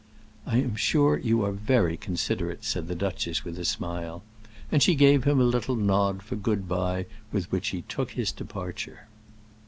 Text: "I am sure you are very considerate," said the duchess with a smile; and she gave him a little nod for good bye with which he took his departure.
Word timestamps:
"I 0.47 0.57
am 0.57 0.75
sure 0.75 1.15
you 1.19 1.45
are 1.45 1.51
very 1.51 1.95
considerate," 1.95 2.63
said 2.63 2.87
the 2.87 2.95
duchess 2.95 3.45
with 3.45 3.59
a 3.59 3.63
smile; 3.65 4.23
and 4.71 4.81
she 4.81 4.95
gave 4.95 5.25
him 5.25 5.39
a 5.39 5.43
little 5.43 5.75
nod 5.75 6.23
for 6.23 6.35
good 6.35 6.67
bye 6.67 7.05
with 7.31 7.51
which 7.51 7.67
he 7.67 7.83
took 7.83 8.13
his 8.13 8.31
departure. 8.31 9.05